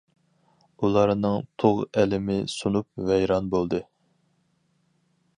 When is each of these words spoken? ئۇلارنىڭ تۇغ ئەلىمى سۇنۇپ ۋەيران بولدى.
ئۇلارنىڭ 0.85 1.35
تۇغ 1.63 1.81
ئەلىمى 2.03 2.37
سۇنۇپ 2.53 3.05
ۋەيران 3.09 3.51
بولدى. 3.57 3.83